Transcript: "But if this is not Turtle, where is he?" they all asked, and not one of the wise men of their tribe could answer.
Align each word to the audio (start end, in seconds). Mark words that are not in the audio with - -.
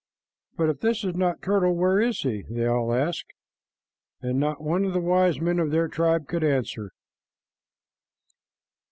"But 0.57 0.69
if 0.71 0.79
this 0.79 1.03
is 1.03 1.13
not 1.13 1.43
Turtle, 1.43 1.75
where 1.75 2.01
is 2.01 2.21
he?" 2.21 2.43
they 2.49 2.65
all 2.65 2.91
asked, 2.91 3.31
and 4.19 4.39
not 4.39 4.59
one 4.59 4.83
of 4.83 4.93
the 4.93 4.99
wise 4.99 5.39
men 5.39 5.59
of 5.59 5.69
their 5.69 5.87
tribe 5.87 6.27
could 6.27 6.43
answer. 6.43 6.89